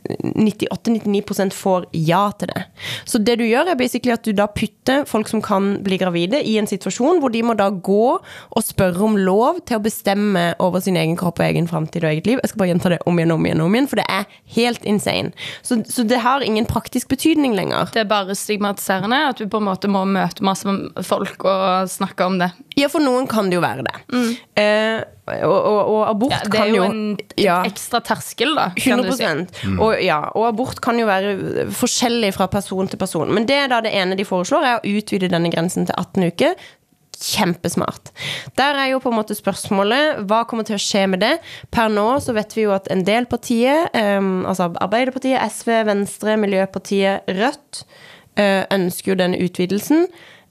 [0.04, 2.64] 98-99 får ja til det.
[3.08, 6.42] Så det du gjør, er basically at du da putter folk som kan bli gravide,
[6.44, 10.44] i en situasjon hvor de må da gå og spørre om lov til å bestemme
[10.62, 12.42] over sin egen kropp og egen framtid og eget liv.
[12.42, 14.84] Jeg skal bare gjenta det om igjen om igjen, om igjen, for det er helt
[14.88, 15.32] insane.
[15.62, 17.88] Så, så, det har ingen praktisk betydning lenger.
[17.94, 20.68] Det er bare stigmatiserende at du på en måte må møte masse
[21.08, 22.52] folk og snakke om det.
[22.78, 23.96] Ja, for noen kan det jo være det.
[24.12, 24.30] Mm.
[24.60, 28.52] Eh, og, og, og, abort ja, kan jo Det er jo en ja, ekstra terskel,
[28.58, 28.66] da.
[28.76, 29.28] 100 si.
[29.70, 29.78] mm.
[29.80, 33.32] og, ja, og abort kan jo være forskjellig fra person til person.
[33.32, 36.28] Men det er da det ene de foreslår, er å utvide denne grensen til 18
[36.28, 36.58] uker.
[37.14, 38.10] Kjempesmart.
[38.58, 41.32] Der er jo på en måte spørsmålet hva kommer til å skje med det.
[41.72, 46.36] Per nå så vet vi jo at en del partier, um, altså Arbeiderpartiet, SV, Venstre,
[46.42, 47.84] Miljøpartiet, Rødt,
[48.36, 50.04] uh, ønsker jo denne utvidelsen.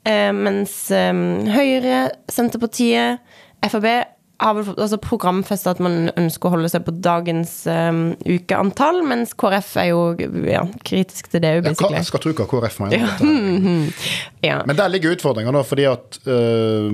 [0.08, 3.22] Uh, mens um, Høyre, Senterpartiet,
[3.64, 9.02] Frp har vel altså programfesta at man ønsker å holde seg på dagens um, ukeantall,
[9.08, 10.02] mens KrF er jo
[10.50, 12.00] ja, kritisk til det, Ja, basically.
[12.00, 13.04] jeg skal tro hva KrF mener.
[13.04, 13.14] Ja.
[14.44, 14.58] Ja.
[14.68, 16.90] Men der ligger utfordringa, fordi at uh,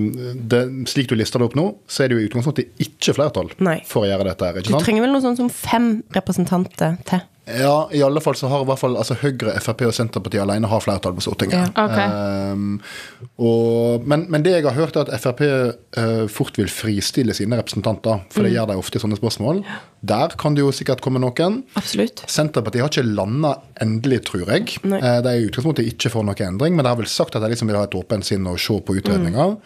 [0.51, 0.59] det,
[0.91, 3.79] slik du lister det opp nå, så er det jo i utgangspunktet ikke flertall Nei.
[3.89, 4.59] for å gjøre dette her.
[4.59, 4.85] Du ikke sant?
[4.85, 7.23] trenger vel noe sånt som fem representanter til.
[7.59, 10.69] Ja, i alle fall så har i hvert fall altså Høyre, Frp og Senterpartiet alene
[10.69, 11.71] har flertall på Stortinget.
[11.75, 11.85] Ja.
[11.85, 12.53] okay.
[12.53, 12.75] um,
[13.41, 17.57] og, men, men det jeg har hørt, er at Frp uh, fort vil fristille sine
[17.59, 18.21] representanter.
[18.33, 18.45] For Mm.
[18.47, 19.63] det gjør de ofte i sånne spørsmål.
[20.13, 21.59] Der kan det jo sikkert komme noen.
[21.79, 22.21] Absolutt.
[22.31, 24.77] Senterpartiet har ikke landa endelig, tror jeg.
[24.87, 24.99] Nei.
[25.01, 27.43] Eh, De er i utgangspunktet ikke for noen endring, men de har vel sagt at
[27.43, 29.57] de liksom vil ha et åpent sinn og se på utredninger.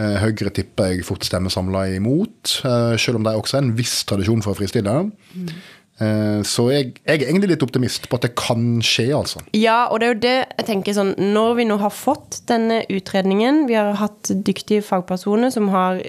[0.00, 3.74] Uh, Høyre tipper jeg fort stemmer samla imot, uh, selv om de også har en
[3.76, 4.94] viss tradisjon for å fristille.
[5.36, 5.52] Eh,
[6.00, 9.42] Så jeg, jeg er egentlig litt optimist på at det kan skje, altså.
[9.52, 12.78] Ja, og det er jo det jeg tenker sånn Når vi nå har fått denne
[12.88, 16.00] utredningen, vi har hatt dyktige fagpersoner som har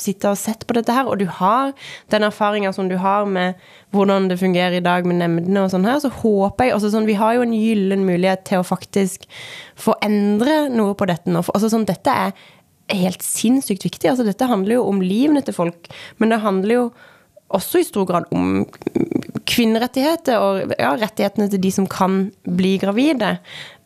[0.00, 1.72] sittet og sett på dette her, og du har
[2.12, 3.60] den erfaringa som du har med
[3.94, 7.08] hvordan det fungerer i dag med nemndene og sånn her, så håper jeg også sånn
[7.08, 9.28] Vi har jo en gyllen mulighet til å faktisk
[9.78, 11.44] få endre noe på dette nå.
[11.54, 12.34] Altså sånn, dette er
[12.92, 14.10] helt sinnssykt viktig.
[14.10, 16.86] Altså, dette handler jo om livene til folk, men det handler jo
[17.54, 18.64] også i stor grad om
[19.46, 22.18] kvinnerettigheter og ja, rettighetene til de som kan
[22.58, 23.36] bli gravide.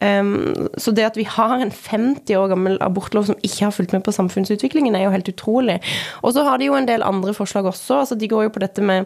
[0.01, 3.93] Um, så det at vi har en 50 år gammel abortlov som ikke har fulgt
[3.93, 5.77] med på samfunnsutviklingen, er jo helt utrolig.
[6.25, 8.01] Og så har de jo en del andre forslag også.
[8.01, 9.05] altså De går jo på dette med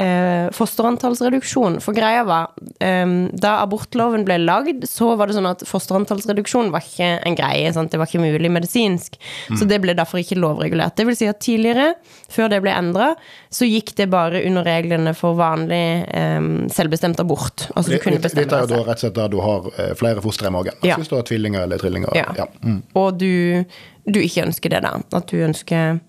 [0.00, 1.80] eh, fosterantallsreduksjon.
[1.84, 2.50] For greia var,
[2.80, 7.72] eh, da abortloven ble lagd, så var det sånn at fosterantallsreduksjon var ikke en greie.
[7.72, 7.90] Sant?
[7.92, 9.18] Det var ikke mulig medisinsk.
[9.58, 10.96] Så det ble derfor ikke lovregulert.
[10.96, 11.94] Det vil si at tidligere,
[12.32, 13.12] før det ble endra,
[13.52, 16.40] så gikk det bare under reglene for vanlig eh,
[16.72, 17.68] selvbestemt abort.
[17.76, 18.86] Altså du kunne Dette bestemme er jo da deg selv.
[18.88, 20.78] rett og slett der du har eh, flere fostre i magen.
[20.82, 20.96] Ja.
[21.00, 22.14] Hvis du har tvillinger eller trillinger.
[22.16, 22.28] Ja.
[22.38, 22.46] Ja.
[22.64, 22.82] Mm.
[22.98, 23.64] Og du,
[24.08, 24.96] du ikke ønsker det, da.
[25.16, 26.00] At du ønsker,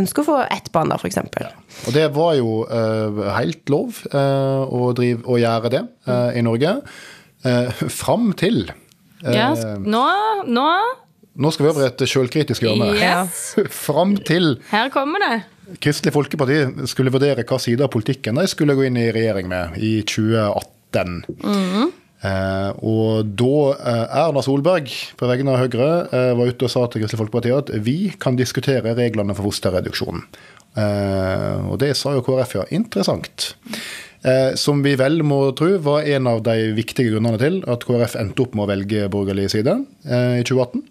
[0.00, 1.48] ønsker å få ett barn, da, for eksempel.
[1.86, 6.44] Og det var jo eh, helt lov eh, å, drive, å gjøre det eh, i
[6.46, 6.78] Norge.
[7.42, 9.48] Uh, fram til eh, Ja,
[9.82, 10.02] nå,
[10.46, 10.66] nå
[11.32, 12.90] Nå skal vi over i et sjølkritisk hjørne.
[13.00, 13.54] Yes.
[13.86, 15.38] Fram til Her kommer det.
[15.80, 19.78] Kristelig Folkeparti skulle vurdere hva side av politikken de skulle gå inn i regjering med
[19.80, 21.16] i 2018.
[21.40, 21.80] Eh,
[22.22, 27.02] og da eh, Erna Solberg på vegne av Høyre eh, var ute og sa til
[27.02, 30.22] Kristelig Folkeparti at vi kan diskutere reglene for fosterreduksjon.
[30.78, 32.64] Eh, og det sa jo KrF, ja.
[32.78, 33.50] Interessant.
[34.22, 38.14] Eh, som vi vel må tro var en av de viktige grunnene til at KrF
[38.20, 40.84] endte opp med å velge borgerlig side eh, i 2018.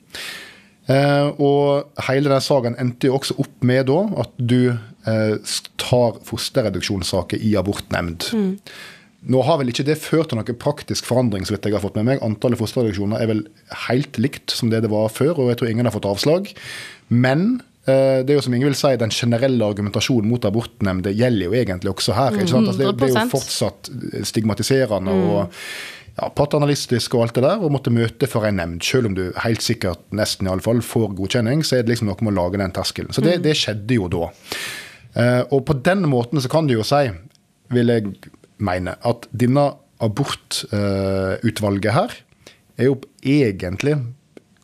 [0.92, 6.20] Eh, og hele den saken endte jo også opp med da at du eh, tar
[6.28, 8.34] fosterreduksjonssaker i abortnemnd.
[9.30, 11.98] Nå har vel ikke det ført til noen praktisk forandring, så vidt jeg har fått
[12.00, 12.24] med meg.
[12.26, 13.44] Antallet fosterreduksjoner er vel
[13.86, 16.50] helt likt som det det var før, og jeg tror ingen har fått avslag.
[17.14, 21.52] Men eh, det er jo som Ingvild vil si, den generelle argumentasjonen mot abortnemnd gjelder
[21.52, 22.40] jo egentlig også her.
[22.40, 22.72] ikke sant?
[22.72, 23.92] Altså, det, det er jo fortsatt
[24.32, 25.40] stigmatiserende og
[26.18, 28.82] ja, paternalistisk og alt det der, og måtte møte for en nemnd.
[28.86, 32.10] Selv om du helt sikkert nesten i alle fall får godkjenning, så er det liksom
[32.10, 33.14] noe med å lage den terskelen.
[33.14, 34.34] Så det, det skjedde jo da.
[35.14, 37.06] Eh, og på den måten så kan du jo si,
[37.72, 38.16] vil jeg
[38.64, 39.66] mene, at denne
[40.02, 42.16] abortutvalget her
[42.80, 43.98] er jo egentlig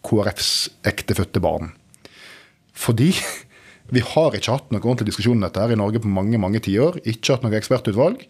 [0.07, 1.73] KrFs ektefødte barn.
[2.77, 3.11] Fordi
[3.95, 6.61] vi har ikke hatt noen ordentlig diskusjon om dette her i Norge på mange mange
[6.63, 7.01] tiår.
[7.07, 8.25] Ikke hatt noe ekspertutvalg.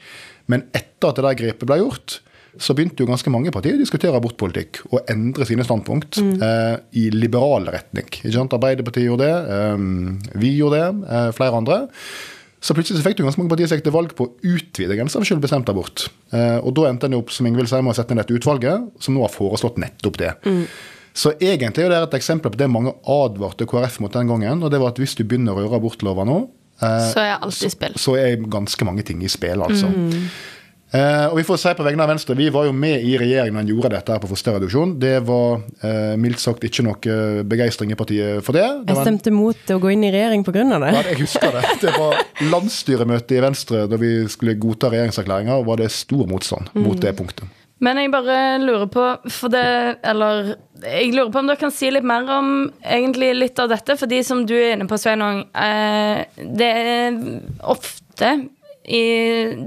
[0.51, 2.19] Men etter at det der grepet ble gjort,
[2.58, 7.08] så begynte jo ganske mange partier å diskutere abortpolitikk og endre sine standpunkt eh, i
[7.13, 8.08] liberal retning.
[8.25, 11.77] Arbeiderpartiet gjorde det, eh, vi gjorde det, eh, flere andre.
[12.67, 14.97] Så plutselig så fikk du ganske mange partier som gikk til valg på å utvide
[14.99, 16.10] grensa for selvbestemt abort.
[16.36, 18.89] Eh, og da endte en opp som Ingvild sier, med å sette ned dette utvalget,
[18.99, 20.34] som nå har foreslått nettopp det.
[21.17, 24.62] Så egentlig er det et eksempel på det mange advarte KrF mot den gangen.
[24.63, 26.49] og det var at Hvis du begynner å røre abortlova nå,
[26.82, 27.95] eh, Så er alt i spill.
[27.95, 29.88] så er ganske mange ting i spill, altså.
[30.95, 33.58] Eh, og vi får si på vegne av Venstre, Vi var jo med i regjeringen
[33.58, 34.93] da en gjorde dette her på fosterreduksjon.
[35.02, 38.63] Det var eh, mildt sagt ikke noe begeistring i partiet for det.
[38.63, 40.63] det Jeg var en- stemte mot å gå inn i regjering pga.
[40.80, 40.93] det.
[40.95, 41.63] ja, jeg husker det.
[41.82, 42.15] Det var
[42.54, 47.15] landsstyremøte i Venstre da vi skulle godta regjeringserklæringa, og var det stor motstand mot det
[47.17, 47.43] punktet.
[47.80, 51.91] Men jeg bare lurer på for det, Eller jeg lurer på om dere kan si
[51.91, 53.95] litt mer om egentlig litt av dette.
[54.00, 55.43] For de som du er inne på, Sveinung.
[55.54, 56.23] Eh,
[56.58, 57.19] det er
[57.62, 58.32] ofte
[58.88, 59.04] i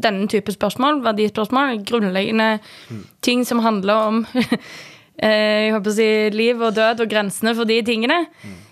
[0.01, 2.59] denne type spørsmål, verdispørsmål, grunnleggende
[3.25, 4.23] ting som handler om
[5.23, 8.23] eh, jeg håper å si, liv og død og grensene for de tingene,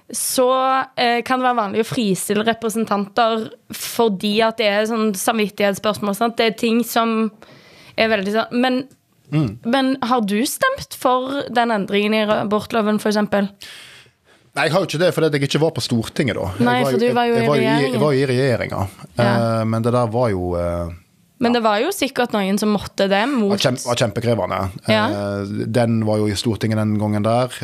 [0.09, 0.49] så
[0.97, 6.17] eh, kan det være vanlig å fristille representanter fordi at det er sånn samvittighetsspørsmål.
[6.17, 6.39] Sant?
[6.41, 7.19] Det er ting som
[7.99, 8.87] er veldig sånn Men
[9.69, 13.19] Men har du stemt for den endringen i abortloven, f.eks.?
[14.59, 16.47] Nei, jeg har jo ikke det, fordi jeg ikke var på Stortinget da.
[16.67, 17.93] Nei, for du var jo jeg, var regjeringen.
[17.95, 18.81] Jeg var jo i regjeringa.
[19.15, 19.29] Ja.
[19.29, 20.91] Uh, men det der var jo uh,
[21.39, 24.59] Men det var jo sikkert noen som måtte det var, mot kjempe, var kjempekrevende.
[24.91, 25.05] Ja.
[25.07, 27.55] Eh, den var jo i Stortinget den gangen der.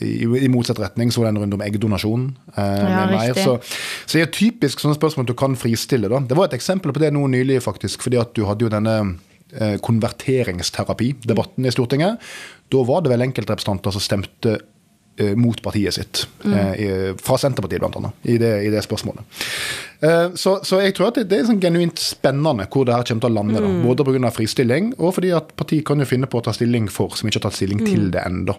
[0.00, 2.24] i, I motsatt retning så var det en runde om eggdonasjon.
[2.56, 3.36] Ja, med.
[3.36, 3.58] Så,
[4.06, 6.08] så det er typisk sånne spørsmål du kan fristille.
[6.08, 6.22] da.
[6.24, 8.00] Det var et eksempel på det nå nylig, faktisk.
[8.08, 8.96] fordi at du hadde jo denne
[9.84, 12.32] konverteringsterapi-debatten i Stortinget.
[12.72, 14.56] Da var det vel enkeltrepresentanter som stemte
[15.36, 16.26] mot partiet sitt.
[16.44, 19.20] eh, fra Senterpartiet, annet, i det, i det spørsmålet.
[20.00, 23.04] Eh, så, så jeg tror at det, det er sånn genuint spennende hvor det her
[23.04, 23.60] kommer til å lande.
[23.60, 23.72] da.
[23.84, 24.30] Både pga.
[24.32, 27.42] fristilling, og fordi at partiet kan jo finne på å ta stilling for, som ikke
[27.42, 28.56] har tatt stilling til det ennå.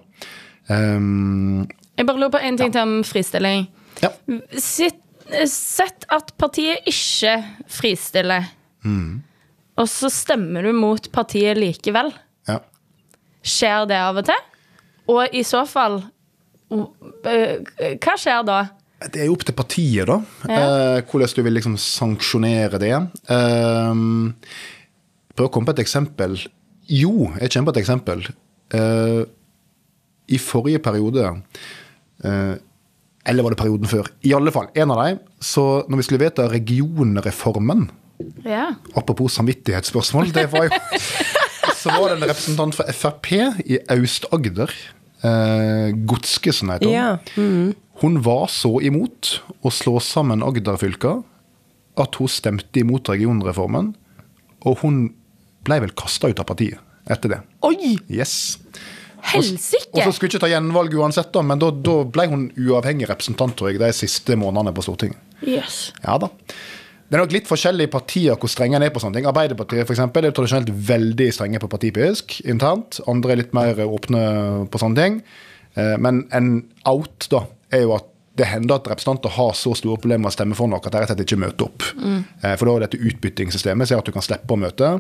[0.70, 3.66] Um, Jeg bare lurer på en ting til om fristilling.
[4.04, 4.12] ja.
[4.62, 5.00] Sitt,
[5.48, 7.38] sett at partiet ikke
[7.72, 8.50] fristiller,
[9.80, 12.12] og så stemmer du mot partiet likevel.
[12.50, 12.60] ja.
[13.42, 14.42] Skjer det av og til?
[15.10, 16.02] Og i så fall
[16.72, 18.60] Hva skjer da?
[19.02, 20.20] Det er jo opp til partiet, da.
[20.46, 20.58] Ja.
[20.62, 22.94] Eh, hvordan du vil liksom sanksjonere det.
[25.32, 26.36] Prøv å komme på et eksempel.
[26.92, 28.26] Jo, jeg kommer på et eksempel.
[28.78, 29.22] Eh,
[30.32, 31.26] I forrige periode
[32.24, 32.54] eh,
[33.28, 34.08] Eller var det perioden før?
[34.24, 35.20] I alle fall, en av dem.
[35.44, 37.90] Så når vi skulle vedta regionreformen,
[38.46, 38.76] Ja.
[38.96, 40.78] apropos samvittighetsspørsmål, det var jo
[41.82, 43.32] Så var det en representant fra Frp
[43.66, 44.70] i Aust-Agder.
[45.22, 46.96] Eh, Godskesen heter hun.
[46.96, 47.76] Ja.
[48.02, 51.20] Hun var så imot å slå sammen Agder-fylka
[52.02, 53.94] at hun stemte imot regionreformen.
[54.66, 55.04] Og hun
[55.66, 56.82] ble vel kasta ut av partiet
[57.12, 57.40] etter det.
[57.66, 57.96] Oi!
[58.10, 58.58] Yes.
[59.22, 60.02] Og Helsike!
[60.02, 63.54] så skulle hun ikke ta gjenvalg uansett, da, men da, da ble hun uavhengig representant
[63.58, 65.22] tror jeg, de siste månedene på Stortinget.
[65.46, 65.92] Yes.
[66.06, 66.30] Ja da.
[67.12, 69.26] Det er nok litt forskjellig i partier hvor strenge en er på sånne ting.
[69.28, 73.02] Arbeiderpartiet for eksempel, er tradisjonelt veldig strenge på partipisk internt.
[73.12, 74.22] Andre er litt mer åpne
[74.72, 75.18] på sånne ting.
[75.76, 76.54] Eh, Men en
[76.88, 77.44] out da,
[77.76, 78.08] er jo at
[78.40, 81.02] det hender at representanter har så store problemer med å stemme for noe at de
[81.02, 81.84] rett og slett ikke møter opp.
[82.00, 82.22] Mm.
[82.56, 84.92] For da er dette utbyttingssystemet som gjør at du kan slippe å møte.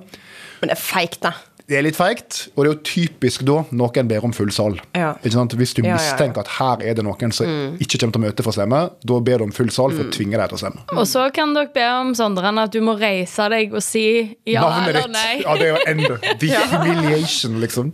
[0.59, 1.31] Men det er feigt, da.
[1.71, 4.73] Det er litt feigt, og det er jo typisk da noen ber om full sal.
[4.97, 5.13] Ja.
[5.21, 5.53] Ikke sant?
[5.55, 5.99] Hvis du Ja, ja, ja.
[6.01, 7.47] mistenker at her er det noen som
[7.79, 10.03] ikke kommer til å møte for å stemme, da ber du om full sal for
[10.03, 10.83] å tvinge deg til å stemme.
[10.99, 14.03] Og så kan dere be om Sondren at du må reise deg og si
[14.51, 15.15] ja Navnet eller ditt.
[15.15, 15.37] nei.
[15.45, 17.93] Ja, det er jo enda The humiliation, liksom.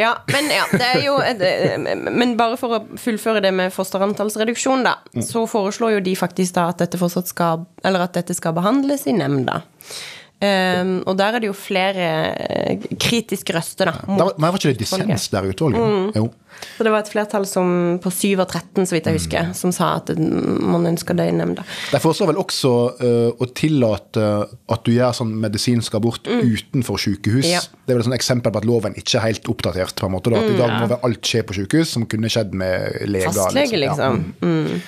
[0.00, 1.76] Ja, men ja, det er jo et, eh,
[2.08, 6.70] Men bare for å fullføre det med fosterantallsreduksjon, da, så foreslår jo de faktisk da
[6.72, 9.60] at dette fortsatt skal Eller at dette skal behandles i nemnda.
[10.42, 13.92] Um, og der er det jo flere eh, kritiske røster, da.
[14.08, 16.16] Var- men var ikke det dissens der i utvalget?
[16.18, 16.24] Jo.
[16.76, 17.68] Så det var et flertall som,
[18.02, 21.28] på 7 av 13, så vidt jeg husker, som sa at mm, man ønsker det
[21.30, 21.62] i nemnda.
[21.92, 24.24] De foreslår vel også uh, å tillate
[24.74, 27.46] at du gjør sånn medisinsk abort utenfor sykehus.
[27.48, 27.62] Ja.
[27.86, 29.94] Det er vel et eksempel på at loven ikke er helt oppdatert.
[30.02, 30.42] på en måte da.
[30.42, 33.30] At I dag må vel alt skje på sykehus, som kunne skjedd med leger.
[33.30, 34.26] Fastlege, liksom.
[34.42, 34.82] Ja.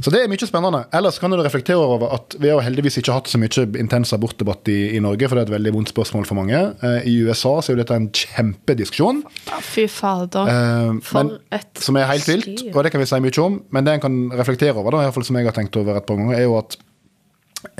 [0.00, 0.84] Så det er mye spennende.
[0.94, 4.68] Ellers kan du reflektere over at vi har heldigvis ikke hatt så mye intens abortdebatt
[4.72, 6.60] i, i Norge, for det er et veldig vondt spørsmål for mange.
[6.84, 9.22] Eh, I USA så er jo dette en kjempediskusjon.
[9.64, 10.50] Fy fader.
[10.52, 13.60] Eh, For men, et som er helt vilt, og det kan vi si mye om.
[13.74, 15.98] Men det en kan reflektere over, da, i hvert fall som jeg har tenkt over
[15.98, 16.78] et par ganger, er jo at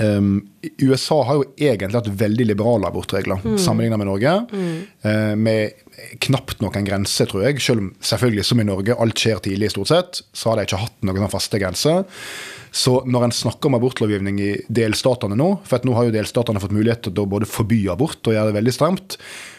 [0.02, 0.48] um,
[0.82, 3.58] USA har jo egentlig hatt veldig liberale abortregler Mm.
[3.58, 4.32] sammenlignet med Norge.
[5.04, 5.72] eh, med
[6.20, 7.60] knapt noen grense, tror jeg.
[7.60, 10.80] Selv om selvfølgelig, som i Norge, alt skjer tidlig stort sett, så har de ikke
[10.82, 12.04] hatt noen faste grenser.
[12.70, 16.60] Så når en snakker om abortlovgivning i delstatene nå, for at nå har jo delstatene
[16.60, 19.16] fått mulighet til å både forby abort og gjøre det veldig stramt,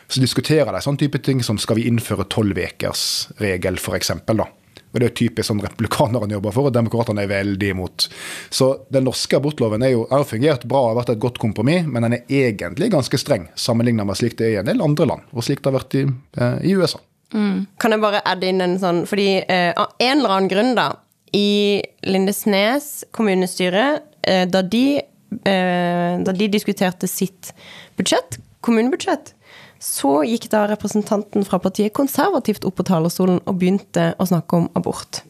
[0.09, 4.11] så diskuterer de sånn type ting som skal vi innføre tolv ukers regel, f.eks.
[4.25, 4.45] da.
[4.89, 8.07] Og Det er jo typisk sånn republikanerne jobber for, og demokratene er veldig imot.
[8.49, 12.07] Så den norske abortloven er jo, har fungert bra og vært et godt kompromiss, men
[12.07, 15.29] den er egentlig ganske streng sammenlignet med slik det er i en del andre land,
[15.29, 16.07] og slik det har vært i,
[16.41, 17.01] eh, i USA.
[17.29, 20.87] Kan jeg bare adde inn en sånn Fordi eh, av en eller annen grunn, da,
[21.37, 21.77] i
[22.09, 27.51] Lindesnes kommunestyre, eh, da de eh, Da de diskuterte sitt
[27.99, 29.35] budsjett, kommunebudsjett,
[29.79, 34.69] så gikk da representanten fra partiet konservativt opp på talerstolen og begynte å snakke om
[34.75, 35.23] abort.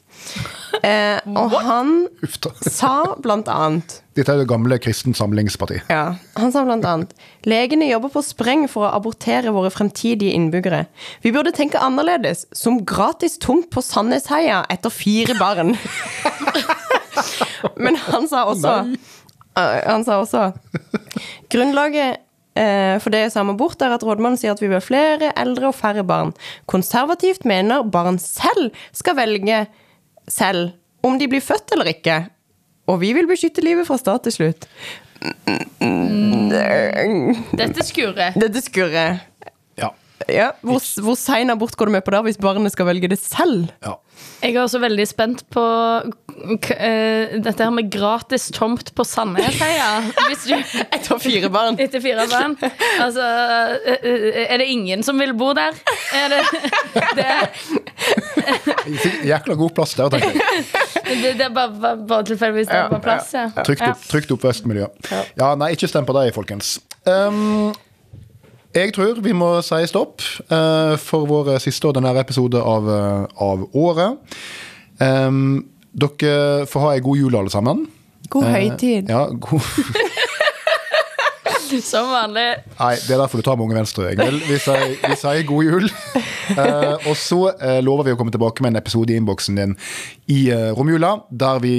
[0.84, 1.92] Eh, og han
[2.68, 5.78] sa blant annet Dette er det gamle Kristen Samlingsparti.
[5.88, 7.14] ja, Han sa blant annet
[7.48, 10.86] Legene jobber på spreng for å abortere våre fremtidige innbyggere.
[11.24, 15.78] Vi burde tenke annerledes, som gratis tomt på Sandnesheia etter fire barn.
[17.84, 18.76] Men han sa også
[19.58, 20.52] Eh, Han sa også
[21.52, 22.20] Grunnlaget
[23.00, 26.04] for det samme abort er at rådmannen sier at vi ha flere eldre og færre
[26.04, 26.34] barn.
[26.68, 29.64] Konservativt mener barn selv skal velge
[30.30, 30.74] selv
[31.06, 32.18] om de blir født eller ikke.
[32.90, 34.68] Og vi vil beskytte livet fra start til slutt.
[37.60, 38.38] Dette skurrer.
[38.40, 39.20] Dette skurrer.
[40.28, 43.20] Ja, hvor, hvor sein abort går du med på der, hvis barnet skal velge det
[43.22, 43.70] selv?
[43.86, 43.96] Ja.
[44.40, 45.64] Jeg er også veldig spent på
[46.64, 49.90] k eh, dette her med gratis tomt på Sandnesheia.
[50.30, 51.80] Hvis du fire barn.
[51.80, 52.56] etter fire barn
[53.00, 53.26] Altså,
[53.84, 55.76] eh, eh, er det ingen som vil bo der?
[56.16, 56.42] Er det,
[57.20, 57.28] det,
[59.28, 60.64] Jækla god plass der, tenker jeg.
[61.24, 63.50] det, det er bare, bare, tilfeldigvis det er bare plass, ja.
[63.60, 64.88] Trygt, opp, trygt oppvekstmiljø.
[65.40, 66.78] Ja, nei, ikke stem på deg, folkens.
[67.08, 67.72] Um,
[68.76, 73.66] jeg tror vi må si stopp uh, for vår siste ordinære episode av, eh, av
[73.74, 74.40] året.
[75.00, 75.66] Um,
[75.96, 77.88] dere får ha ei god jul, alle sammen.
[78.30, 79.10] God Eh, høytid.
[79.10, 79.62] Ja, god
[81.70, 82.48] Som vanlig.
[82.80, 84.08] Nei, det er derfor du tar med Unge Venstre.
[84.10, 84.40] Egil.
[84.42, 85.86] Vi sier, vi sier god jul.
[86.58, 89.76] Uh, og så uh, lover vi å komme tilbake med en episode i innboksen din
[90.34, 91.76] i uh, romjula, der vi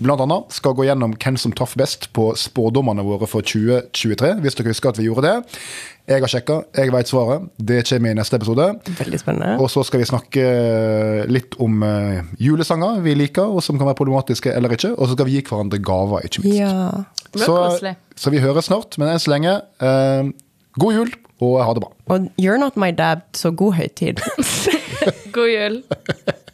[0.00, 4.32] blant annet skal gå gjennom hvem som traff best på spådommene våre for 2023.
[4.40, 5.58] Hvis dere husker at vi gjorde det.
[6.12, 7.44] Jeg har sjekka, jeg vet svaret.
[7.56, 8.66] Det kommer i neste episode.
[8.98, 9.54] Veldig spennende.
[9.64, 10.44] Og så skal vi snakke
[11.32, 14.92] litt om eh, julesanger vi liker, og som kan være problematiske eller ikke.
[14.98, 16.60] Og så skal vi gi hverandre gaver, ikke minst.
[16.60, 17.40] Ja.
[17.40, 17.56] Så,
[18.20, 20.28] så vi høres snart, men enn så lenge, eh,
[20.82, 21.90] god jul og ha det bra.
[22.12, 24.20] Og you're not my dad, så god høytid.
[25.34, 25.82] God jul.